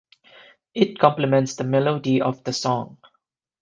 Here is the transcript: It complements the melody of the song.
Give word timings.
It 0.73 0.97
complements 0.97 1.55
the 1.55 1.63
melody 1.63 2.23
of 2.23 2.43
the 2.43 2.53
song. 2.53 2.97